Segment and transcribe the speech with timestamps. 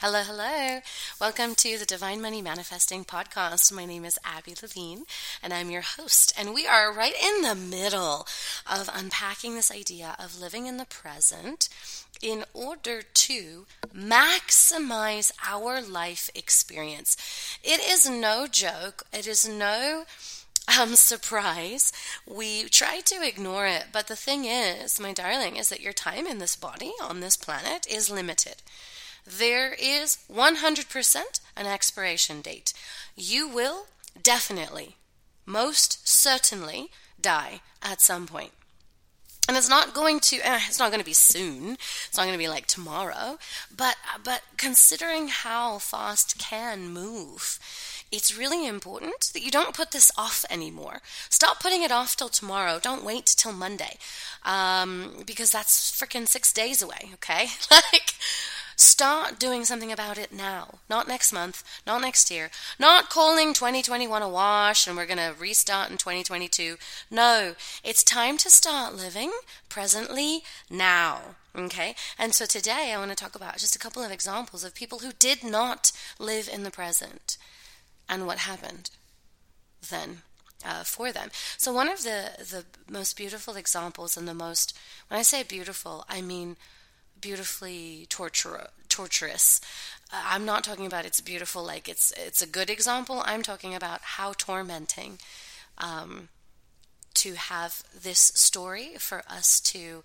[0.00, 0.80] Hello, hello.
[1.18, 3.72] Welcome to the Divine Money Manifesting Podcast.
[3.72, 5.04] My name is Abby Levine,
[5.42, 6.34] and I'm your host.
[6.38, 8.26] And we are right in the middle
[8.70, 11.70] of unpacking this idea of living in the present
[12.20, 13.64] in order to
[13.96, 17.16] maximize our life experience.
[17.64, 20.04] It is no joke, it is no
[20.78, 21.90] um, surprise.
[22.26, 26.26] We try to ignore it, but the thing is, my darling, is that your time
[26.26, 28.56] in this body on this planet is limited
[29.26, 32.72] there is 100% an expiration date.
[33.16, 33.86] You will
[34.20, 34.96] definitely,
[35.44, 36.90] most certainly,
[37.20, 38.52] die at some point.
[39.48, 41.76] And it's not going to eh, it's not going to be soon.
[42.08, 43.38] It's not going to be like tomorrow,
[43.74, 47.60] but but considering how fast can move,
[48.10, 51.00] it's really important that you don't put this off anymore.
[51.30, 52.80] Stop putting it off till tomorrow.
[52.82, 53.98] Don't wait till Monday,
[54.44, 57.10] um, because that's freaking six days away.
[57.14, 58.14] Okay, like
[58.78, 64.20] Start doing something about it now, not next month, not next year, not calling 2021
[64.20, 66.76] a wash and we're going to restart in 2022.
[67.10, 69.32] No, it's time to start living
[69.70, 71.36] presently now.
[71.56, 74.74] Okay, and so today I want to talk about just a couple of examples of
[74.74, 77.38] people who did not live in the present
[78.10, 78.90] and what happened
[79.88, 80.18] then.
[80.64, 81.28] Uh, for them.
[81.58, 84.76] So one of the the most beautiful examples and the most
[85.08, 86.56] when I say beautiful, I mean
[87.20, 89.60] beautifully torture, torturous.
[90.12, 93.22] Uh, I'm not talking about it's beautiful like it's it's a good example.
[93.24, 95.18] I'm talking about how tormenting
[95.78, 96.28] um,
[97.14, 100.02] to have this story for us to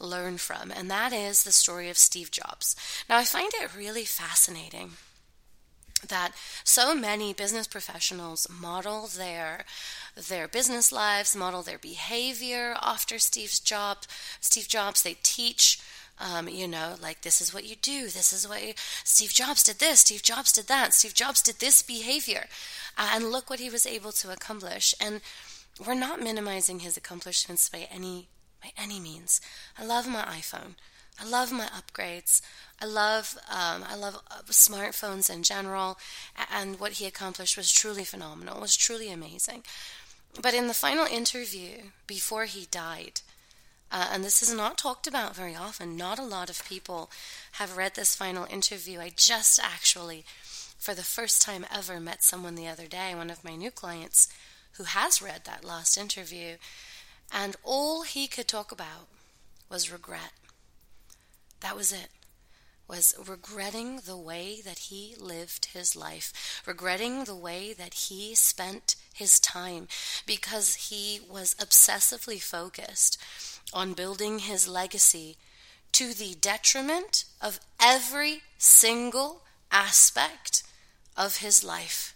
[0.00, 2.76] learn from, and that is the story of Steve Jobs.
[3.08, 4.92] Now, I find it really fascinating
[6.06, 6.32] that
[6.64, 9.64] so many business professionals model their
[10.28, 13.98] their business lives, model their behavior after Steve's job.
[14.40, 15.80] Steve Jobs, they teach
[16.20, 18.04] um, you know, like this is what you do.
[18.04, 18.74] This is what you,
[19.04, 20.00] Steve Jobs did this.
[20.00, 20.94] Steve Jobs did that.
[20.94, 22.46] Steve Jobs did this behavior,
[22.96, 24.94] uh, and look what he was able to accomplish.
[25.00, 25.20] And
[25.84, 28.28] we're not minimizing his accomplishments by any
[28.62, 29.40] by any means.
[29.78, 30.74] I love my iPhone.
[31.20, 32.40] I love my upgrades.
[32.80, 35.98] I love um, I love uh, smartphones in general,
[36.52, 38.60] and what he accomplished was truly phenomenal.
[38.60, 39.64] Was truly amazing.
[40.40, 43.22] But in the final interview before he died,
[43.90, 45.96] uh, and this is not talked about very often.
[45.96, 47.10] Not a lot of people
[47.52, 49.00] have read this final interview.
[49.00, 50.24] I just actually,
[50.78, 54.28] for the first time ever, met someone the other day, one of my new clients,
[54.72, 56.56] who has read that last interview.
[57.32, 59.08] And all he could talk about
[59.70, 60.32] was regret.
[61.60, 62.08] That was it.
[62.88, 68.96] Was regretting the way that he lived his life, regretting the way that he spent
[69.18, 69.88] his time
[70.26, 73.20] because he was obsessively focused
[73.72, 75.36] on building his legacy
[75.92, 80.62] to the detriment of every single aspect
[81.16, 82.14] of his life.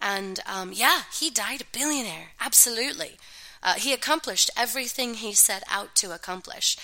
[0.00, 3.16] And um, yeah, he died a billionaire, absolutely.
[3.62, 6.76] Uh, he accomplished everything he set out to accomplish.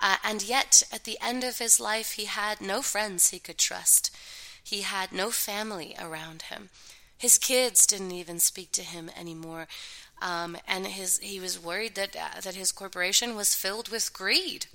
[0.00, 3.58] Uh, and yet, at the end of his life, he had no friends he could
[3.58, 4.14] trust.
[4.62, 6.70] He had no family around him.
[7.20, 9.68] His kids didn't even speak to him anymore.
[10.22, 14.66] Um, and his he was worried that uh, that his corporation was filled with greed,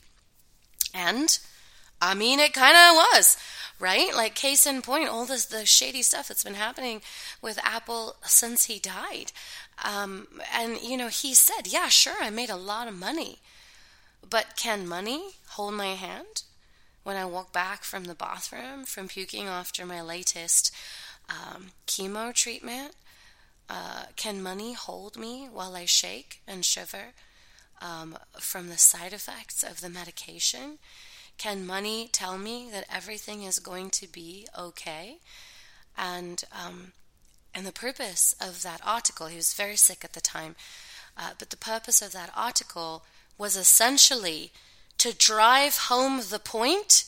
[0.93, 1.39] and
[1.99, 3.35] I mean it kind of was,
[3.79, 4.11] right?
[4.15, 7.01] Like case in point, all this the shady stuff that's been happening
[7.41, 9.31] with Apple since he died,
[9.83, 13.39] um, and you know he said, yeah, sure, I made a lot of money,
[14.27, 16.43] but can money hold my hand
[17.03, 20.71] when I walk back from the bathroom from puking after my latest
[21.29, 22.93] um, chemo treatment?
[23.69, 27.13] Uh, can money hold me while I shake and shiver
[27.81, 30.77] um, from the side effects of the medication?
[31.37, 35.17] Can money tell me that everything is going to be okay?
[35.97, 36.93] And um,
[37.53, 40.55] and the purpose of that article, he was very sick at the time,
[41.17, 43.03] uh, but the purpose of that article
[43.37, 44.51] was essentially
[44.97, 47.05] to drive home the point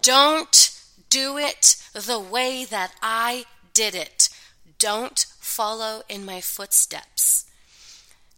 [0.00, 0.81] don't
[1.12, 3.44] do it the way that I
[3.74, 4.30] did it.
[4.78, 7.44] Don't follow in my footsteps.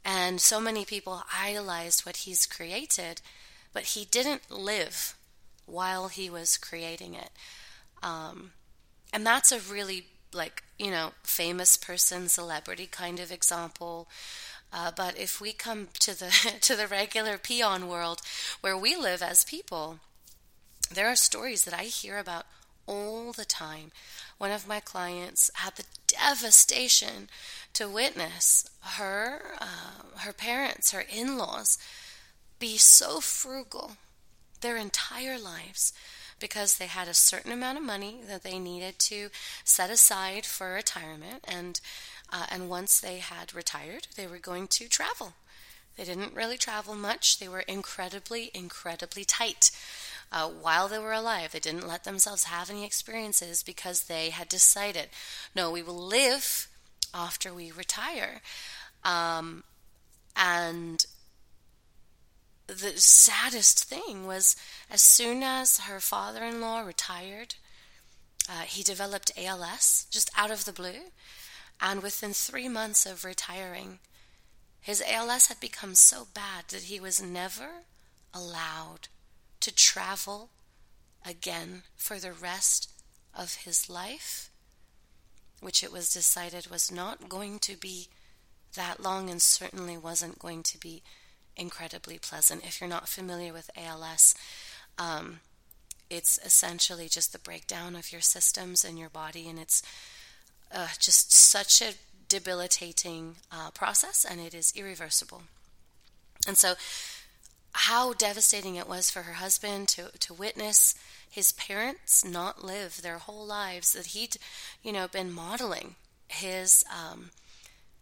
[0.05, 3.23] And so many people idolized what he's created,
[3.73, 5.15] but he didn't live
[5.67, 7.31] while he was creating it.
[8.03, 8.51] Um,
[9.13, 14.09] and that's a really, like, you know, famous person, celebrity kind of example.
[14.73, 18.21] Uh, but if we come to the to the regular peon world
[18.63, 20.01] where we live as people,
[20.93, 22.47] there are stories that I hear about
[22.87, 23.93] all the time.
[24.39, 27.29] One of my clients had the devastation
[27.75, 31.79] to witness her, uh, her parents, her in laws
[32.59, 33.93] be so frugal
[34.61, 35.93] their entire lives,
[36.41, 39.29] because they had a certain amount of money that they needed to
[39.65, 41.81] set aside for retirement, and
[42.33, 45.35] uh, and once they had retired, they were going to travel.
[45.97, 47.39] They didn't really travel much.
[47.39, 49.71] They were incredibly, incredibly tight.
[50.33, 54.49] Uh, while they were alive, they didn't let themselves have any experiences because they had
[54.49, 55.09] decided,
[55.55, 56.69] no, we will live
[57.13, 58.41] after we retire.
[59.05, 59.63] Um,
[60.37, 61.05] and
[62.67, 64.57] the saddest thing was
[64.91, 67.55] as soon as her father in law retired,
[68.49, 71.11] uh, he developed ALS just out of the blue.
[71.81, 73.99] And within three months of retiring,
[74.81, 77.85] his ALS had become so bad that he was never
[78.33, 79.09] allowed
[79.65, 80.51] to travel
[81.27, 82.91] again for the rest
[83.35, 84.51] of his life,
[85.61, 88.09] which it was decided was not going to be
[88.75, 91.03] that long and certainly wasn't going to be
[91.57, 92.67] incredibly pleasant.
[92.67, 94.35] If you're not familiar with ALS,
[94.99, 95.41] um,
[96.11, 99.83] it's essentially just the breakdown of your systems and your body, and it's
[100.71, 101.95] uh, just such a
[102.29, 105.45] debilitating uh, process, and it is irreversible.
[106.47, 106.75] And so,
[107.75, 110.95] how devastating it was for her husband to, to witness
[111.29, 114.37] his parents not live their whole lives that he'd,
[114.83, 115.97] you know, been modeling
[116.29, 117.31] his um,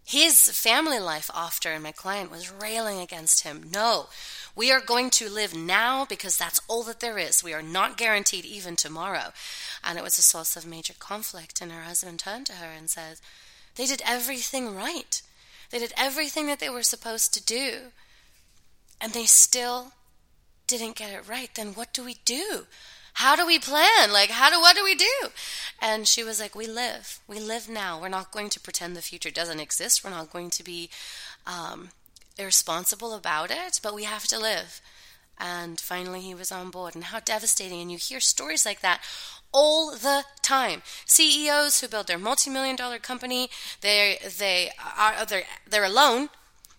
[0.04, 3.70] his family life after, and my client was railing against him.
[3.72, 4.08] No,
[4.54, 7.44] we are going to live now because that's all that there is.
[7.44, 9.32] We are not guaranteed even tomorrow.
[9.82, 11.60] And it was a source of major conflict.
[11.60, 13.20] And her husband turned to her and said,
[13.76, 15.22] They did everything right.
[15.70, 17.92] They did everything that they were supposed to do.
[19.02, 19.92] And they still
[20.66, 21.50] didn't get it right.
[21.54, 22.66] Then what do we do?
[23.14, 24.12] how do we plan?
[24.12, 25.28] Like, how do, what do we do?
[25.80, 27.20] And she was like, we live.
[27.28, 28.00] We live now.
[28.00, 30.02] We're not going to pretend the future doesn't exist.
[30.02, 30.88] We're not going to be
[31.46, 31.90] um,
[32.38, 34.80] irresponsible about it, but we have to live.
[35.38, 36.94] And finally, he was on board.
[36.94, 37.80] And how devastating.
[37.80, 39.02] And you hear stories like that
[39.52, 40.82] all the time.
[41.04, 43.50] CEOs who build their multi-million dollar company,
[43.82, 46.30] they they are they're, they're alone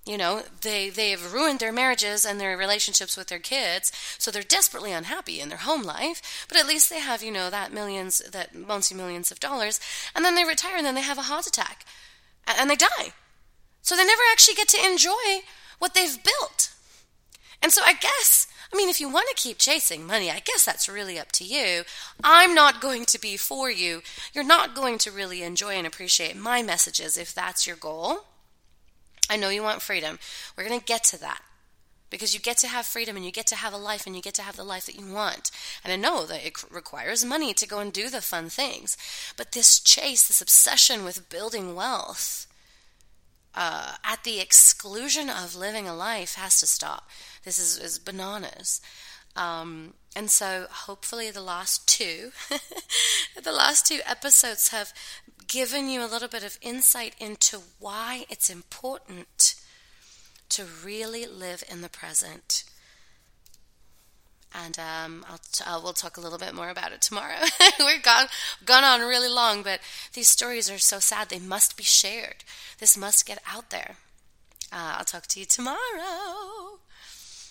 [0.06, 4.44] you know, they they've ruined their marriages and their relationships with their kids, so they're
[4.44, 6.46] desperately unhappy in their home life.
[6.50, 9.80] But at least they have, you know, that millions, that multi millions of dollars,
[10.14, 11.86] and then they retire and then they have a heart attack,
[12.46, 13.14] and they die.
[13.82, 15.44] So they never actually get to enjoy
[15.80, 16.74] what they've built.
[17.62, 20.66] And so I guess, I mean, if you want to keep chasing money, I guess
[20.66, 21.84] that's really up to you.
[22.22, 24.02] I'm not going to be for you.
[24.34, 28.26] You're not going to really enjoy and appreciate my messages if that's your goal.
[29.30, 30.20] I know you want freedom.
[30.58, 31.42] We're going to get to that
[32.10, 34.22] because you get to have freedom and you get to have a life and you
[34.22, 35.50] get to have the life that you want.
[35.84, 38.96] And I know that it requires money to go and do the fun things.
[39.36, 42.46] But this chase, this obsession with building wealth
[43.56, 47.10] uh, at the exclusion of living a life has to stop.
[47.46, 48.80] This is, is bananas.
[49.36, 52.32] Um, and so hopefully the last two,
[53.44, 54.94] the last two episodes have
[55.48, 59.56] given you a little bit of insight into why it's important
[60.50, 62.64] to really live in the present.
[64.56, 67.40] And um, I'll t- uh, we'll talk a little bit more about it tomorrow.
[67.80, 68.28] We've gone,
[68.64, 69.80] gone on really long, but
[70.14, 71.30] these stories are so sad.
[71.30, 72.44] They must be shared.
[72.78, 73.96] This must get out there.
[74.72, 76.73] Uh, I'll talk to you tomorrow.